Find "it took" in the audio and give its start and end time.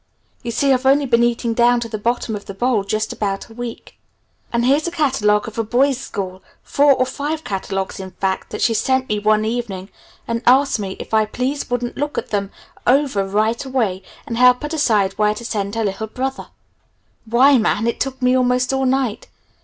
17.85-18.23